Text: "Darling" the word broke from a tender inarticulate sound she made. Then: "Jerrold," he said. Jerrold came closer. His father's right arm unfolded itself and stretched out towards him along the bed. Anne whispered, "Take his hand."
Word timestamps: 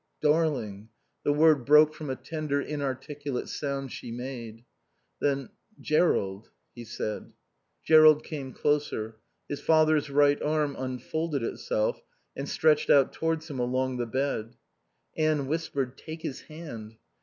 "Darling" 0.19 0.89
the 1.23 1.31
word 1.31 1.63
broke 1.63 1.93
from 1.93 2.09
a 2.09 2.15
tender 2.15 2.59
inarticulate 2.59 3.47
sound 3.47 3.91
she 3.91 4.11
made. 4.11 4.65
Then: 5.19 5.49
"Jerrold," 5.79 6.49
he 6.73 6.85
said. 6.85 7.33
Jerrold 7.83 8.23
came 8.23 8.51
closer. 8.51 9.17
His 9.47 9.61
father's 9.61 10.09
right 10.09 10.41
arm 10.41 10.75
unfolded 10.75 11.43
itself 11.43 12.01
and 12.35 12.49
stretched 12.49 12.89
out 12.89 13.13
towards 13.13 13.47
him 13.47 13.59
along 13.59 13.97
the 13.97 14.07
bed. 14.07 14.55
Anne 15.15 15.45
whispered, 15.45 15.95
"Take 15.99 16.23
his 16.23 16.41
hand." 16.47 16.95